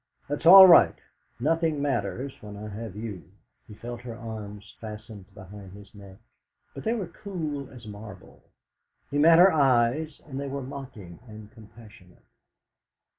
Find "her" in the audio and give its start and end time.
4.01-4.15, 9.37-9.51